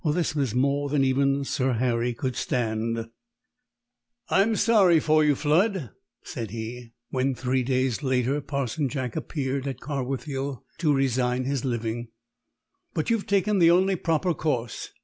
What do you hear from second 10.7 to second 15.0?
to resign his living. "But you've taken the only proper course.